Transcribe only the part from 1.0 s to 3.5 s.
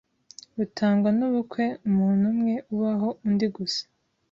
nubukwe umuntu umwe ubaho undi